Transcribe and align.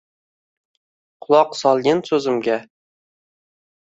«Quloq 1.27 1.53
solgin 1.59 2.03
so’zimga. 2.11 2.57